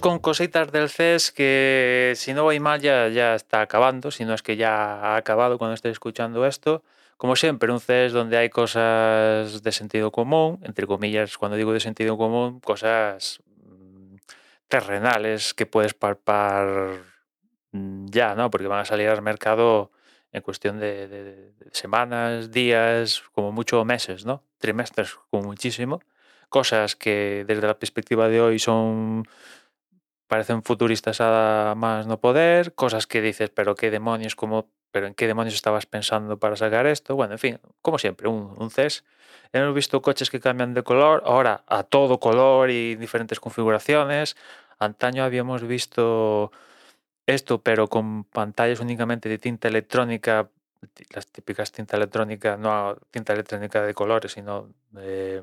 [0.00, 4.34] con cositas del CES que si no voy mal ya, ya está acabando, si no
[4.34, 6.82] es que ya ha acabado cuando esté escuchando esto.
[7.16, 11.80] Como siempre, un CES donde hay cosas de sentido común, entre comillas, cuando digo de
[11.80, 14.16] sentido común, cosas mm,
[14.68, 16.98] terrenales que puedes palpar
[17.72, 18.50] mm, ya, ¿no?
[18.50, 19.90] Porque van a salir al mercado
[20.32, 24.42] en cuestión de, de semanas, días, como mucho meses, ¿no?
[24.58, 26.00] Trimestres, como muchísimo.
[26.50, 29.26] Cosas que desde la perspectiva de hoy son
[30.28, 35.14] parecen futuristas a más no poder, cosas que dices, pero qué demonios, como, pero en
[35.14, 37.16] qué demonios estabas pensando para sacar esto.
[37.16, 39.04] Bueno, en fin, como siempre, un, un CES.
[39.52, 44.36] Hemos visto coches que cambian de color, ahora a todo color y diferentes configuraciones.
[44.78, 46.52] Antaño habíamos visto
[47.26, 50.50] esto, pero con pantallas únicamente de tinta electrónica,
[51.14, 55.42] las típicas tinta electrónica, no tinta electrónica de colores, sino de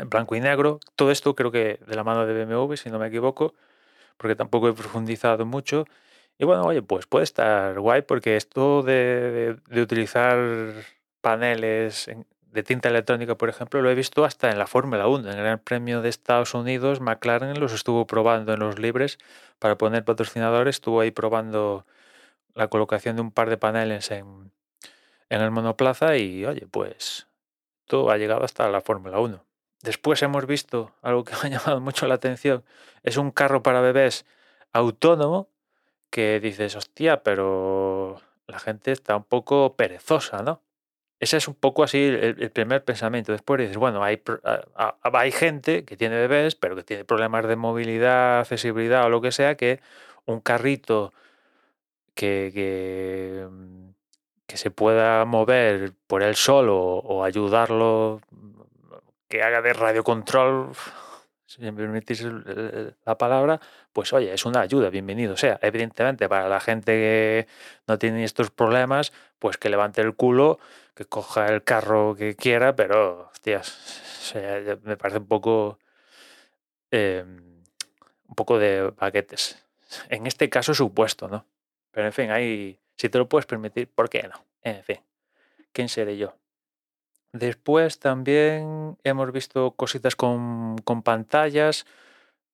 [0.00, 0.80] en blanco y negro.
[0.96, 3.54] Todo esto creo que de la mano de BMW, si no me equivoco,
[4.16, 5.86] porque tampoco he profundizado mucho.
[6.38, 10.38] Y bueno, oye, pues puede estar guay porque esto de, utilizar
[11.20, 12.10] paneles
[12.52, 15.30] de tinta electrónica, por ejemplo, lo he visto hasta en la Fórmula 1.
[15.30, 19.18] En el Gran Premio de Estados Unidos, McLaren los estuvo probando en los libres
[19.58, 20.76] para poner patrocinadores.
[20.76, 21.86] Estuvo ahí probando
[22.54, 24.52] la colocación de un par de paneles en,
[25.30, 27.28] en el monoplaza y, oye, pues
[27.86, 29.49] todo ha llegado hasta la Fórmula 1.
[29.82, 32.64] Después hemos visto algo que me ha llamado mucho la atención.
[33.02, 34.26] Es un carro para bebés
[34.72, 35.48] autónomo
[36.10, 40.62] que dices, hostia, pero la gente está un poco perezosa, ¿no?
[41.20, 43.32] Ese es un poco así el, primer pensamiento.
[43.32, 44.22] Después dices, bueno, hay,
[45.02, 49.30] hay gente que tiene bebés, pero que tiene problemas de movilidad, accesibilidad o lo que
[49.30, 49.80] sea, que
[50.24, 51.12] un carrito
[52.14, 53.46] que, que,
[54.46, 58.22] que se pueda mover por él solo o ayudarlo
[59.30, 60.72] que haga de radiocontrol,
[61.46, 62.24] si me permitís
[63.04, 63.60] la palabra,
[63.92, 65.58] pues oye, es una ayuda, bienvenido sea.
[65.62, 67.46] Evidentemente, para la gente que
[67.86, 70.58] no tiene estos problemas, pues que levante el culo,
[70.94, 74.34] que coja el carro que quiera, pero, hostias,
[74.82, 75.78] me parece un poco.
[76.90, 77.62] Em,
[78.26, 79.64] un poco de paquetes.
[80.08, 81.46] En este caso, supuesto, ¿no?
[81.92, 84.44] Pero en fin, ahí, si te lo puedes permitir, ¿por qué no?
[84.62, 85.00] En fin,
[85.72, 86.39] ¿quién seré yo?
[87.32, 91.86] Después también hemos visto cositas con, con pantallas,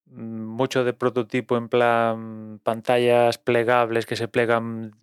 [0.06, 4.94] mm, mucho de prototipo en plan pantallas plegables que se plegan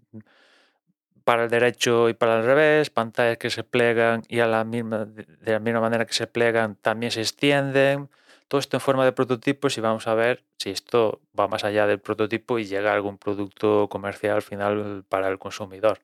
[1.23, 5.05] para el derecho y para el revés, pantallas que se plegan y a la misma,
[5.05, 8.09] de la misma manera que se plegan también se extienden.
[8.47, 11.87] Todo esto en forma de prototipos y vamos a ver si esto va más allá
[11.87, 15.99] del prototipo y llega a algún producto comercial final para el consumidor.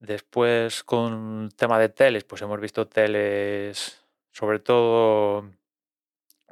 [0.00, 4.02] Después, con tema de teles, pues hemos visto teles,
[4.32, 5.44] sobre todo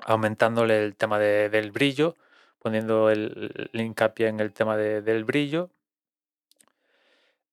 [0.03, 2.15] aumentándole el tema de, del brillo,
[2.59, 5.71] poniendo el, el, hincapié en el tema de, del brillo.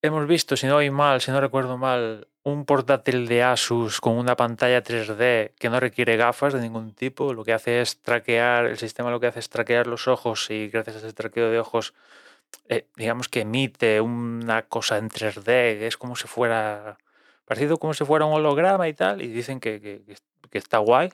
[0.01, 4.17] Hemos visto, si no voy mal, si no recuerdo mal, un portátil de Asus con
[4.17, 7.33] una pantalla 3D que no requiere gafas de ningún tipo.
[7.33, 10.67] Lo que hace es traquear, el sistema lo que hace es traquear los ojos y
[10.67, 11.93] gracias a ese traqueo de ojos
[12.67, 16.97] eh, digamos que emite una cosa en 3D, es como si fuera,
[17.45, 21.11] parecido como si fuera un holograma y tal, y dicen que, que, está guay.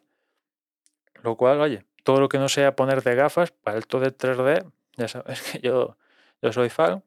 [1.23, 4.15] Lo cual, oye, todo lo que no sea poner de gafas para el todo de
[4.15, 5.97] 3D, ya sabes que yo,
[6.41, 7.03] yo soy fan.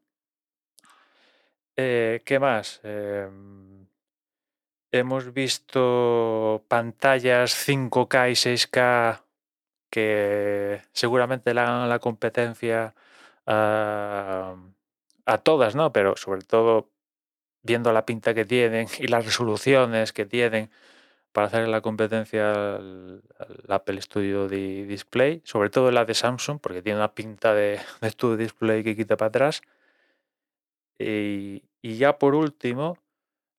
[1.77, 2.79] Eh, ¿Qué más?
[2.83, 3.27] Eh,
[4.91, 9.21] hemos visto pantallas 5K y 6K
[9.89, 12.95] que seguramente le hagan la competencia
[13.45, 14.55] a,
[15.25, 15.91] a todas, ¿no?
[15.91, 16.89] Pero sobre todo
[17.65, 20.69] viendo la pinta que tienen y las resoluciones que tienen
[21.31, 23.21] para hacer la competencia al,
[23.67, 28.83] Apple Studio Display, sobre todo la de Samsung, porque tiene una pinta de, Studio Display
[28.83, 29.61] que quita para atrás.
[30.97, 32.97] Y, ya por último,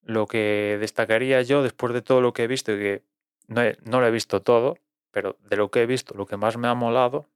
[0.02, 3.02] lo que destacaría yo después de todo lo que he visto, y que
[3.46, 4.78] no, no lo he visto todo,
[5.10, 7.26] pero de lo que he visto, lo que más me ha molado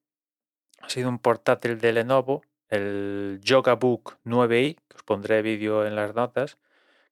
[0.80, 6.14] ha sido un portátil de Lenovo, el YogaBook 9i, que os pondré vídeo en las
[6.14, 6.58] notas,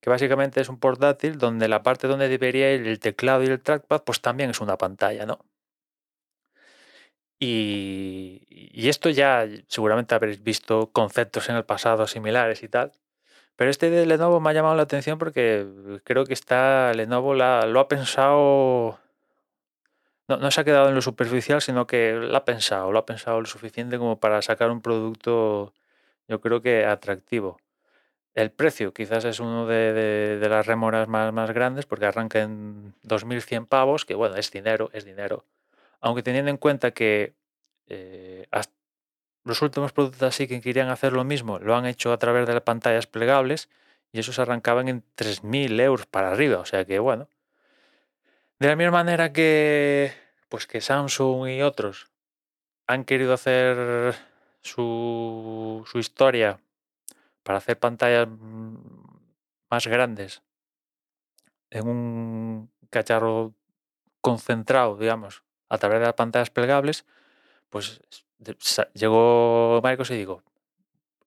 [0.01, 3.61] que básicamente es un portátil donde la parte donde debería ir el teclado y el
[3.61, 5.39] trackpad, pues también es una pantalla, ¿no?
[7.41, 12.93] Y, y, esto ya seguramente habréis visto conceptos en el pasado similares y tal.
[13.59, 15.67] Pero este de Lenovo me ha llamado la atención porque
[16.05, 19.01] creo que está Lenovo lo ha pensado
[20.29, 23.07] no, no, se ha quedado en lo superficial, sino que lo ha pensado, lo ha
[23.07, 25.75] pensado lo suficiente como para sacar un producto,
[26.29, 27.59] yo creo que atractivo.
[28.35, 29.93] El precio quizás es uno de,
[30.39, 34.91] de, las rémoras más, más, grandes porque arranca en 2.100 pavos, que bueno, es dinero,
[34.93, 35.45] es dinero.
[36.01, 37.35] Aunque teniendo en cuenta que
[37.89, 38.47] eh,
[39.45, 42.53] los últimos productos así que querían hacer lo mismo lo han hecho a través de
[42.53, 43.69] las pantallas plegables
[44.13, 46.59] y esos arrancaban en 3.000 euros para arriba.
[46.59, 47.29] O sea que bueno.
[48.59, 50.13] De la misma manera que
[50.49, 52.11] pues que Samsung y otros
[52.87, 54.15] han querido hacer
[54.63, 56.59] su, su historia
[57.43, 58.77] para hacer pantallas mm,
[59.71, 60.43] más grandes
[61.71, 63.55] en un cacharro
[64.21, 67.07] concentrado, digamos, a través de las pantallas plegables,
[67.69, 68.01] pues
[68.95, 70.43] llegó Microsoft y digo,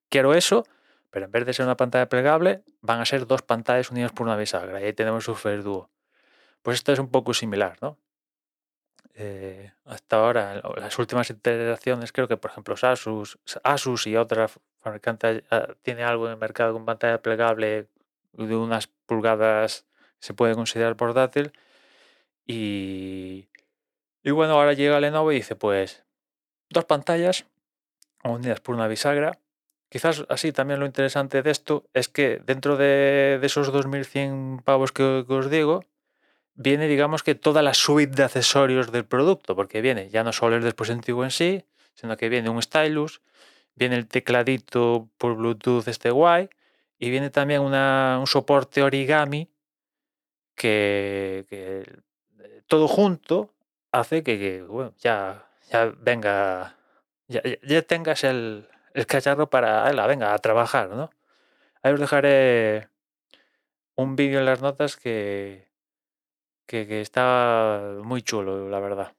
[0.09, 0.65] quiero eso,
[1.11, 4.27] pero en vez de ser una pantalla plegable, van a ser dos pantallas unidas por
[4.27, 4.81] una bisagra.
[4.81, 5.89] Y ahí tenemos Surface Duo.
[6.61, 7.97] Pues esto es un poco similar, ¿no?
[9.15, 15.43] Eh, hasta ahora, las últimas iteraciones, creo que por ejemplo Asus, Asus y otras fabricantes
[15.51, 17.87] ah, tiene algo en el mercado con pantalla plegable
[18.33, 19.85] de unas pulgadas
[20.19, 21.51] se puede considerar portátil.
[22.45, 23.49] Y,
[24.23, 26.03] y bueno, ahora llega Lenovo y dice, pues,
[26.69, 27.45] dos pantallas
[28.23, 29.39] unidas por una bisagra.
[29.89, 35.03] Quizás así también lo interesante de esto es que dentro de, esos 2100 pavos que,
[35.03, 35.83] os digo,
[36.55, 40.55] viene, digamos que toda la suite de accesorios del producto, porque viene ya no solo
[40.55, 43.21] el dispositivo en sí, sino que viene un stylus,
[43.75, 46.49] viene el tecladito por Bluetooth este guay,
[46.99, 49.49] y viene también un soporte origami
[50.55, 51.85] que, eh,
[52.67, 53.53] todo junto
[53.91, 56.77] hace que, bueno, ya, ya venga,
[57.27, 58.67] ya, ya tengas el,
[59.07, 61.09] cacharro para, la venga, a trabajar, ¿no?
[61.81, 62.89] Ahí os dejaré
[63.95, 65.70] un vídeo en las notas que,
[66.71, 69.13] que, está muy chulo, la verdad.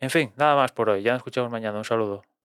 [0.00, 1.02] En fin, nada más por hoy.
[1.02, 1.78] Ya nos escuchamos mañana.
[1.78, 2.22] Un saludo.